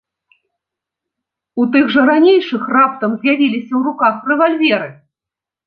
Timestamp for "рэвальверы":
4.33-4.93